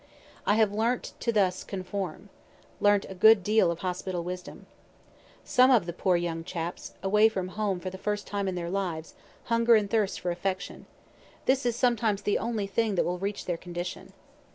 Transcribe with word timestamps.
I 0.47 0.55
have 0.55 0.73
learnt 0.73 1.13
to 1.19 1.31
thus 1.31 1.63
conform 1.63 2.29
learnt 2.79 3.05
a 3.07 3.13
good 3.13 3.43
deal 3.43 3.69
of 3.69 3.81
hospital 3.85 4.23
wisdom. 4.23 4.65
Some 5.43 5.69
of 5.69 5.85
the 5.85 5.93
poor 5.93 6.17
young 6.17 6.43
chaps, 6.43 6.93
away 7.03 7.29
from 7.29 7.49
home 7.49 7.79
for 7.79 7.91
the 7.91 7.99
first 7.99 8.25
time 8.25 8.47
in 8.47 8.55
their 8.55 8.71
lives, 8.71 9.13
hunger 9.43 9.75
and 9.75 9.87
thirst 9.87 10.19
for 10.19 10.31
affection; 10.31 10.87
this 11.45 11.67
is 11.67 11.75
sometimes 11.75 12.23
the 12.23 12.39
only 12.39 12.65
thing 12.65 12.95
that 12.95 13.05
will 13.05 13.19
reach 13.19 13.45
their 13.45 13.57
condition. 13.57 14.11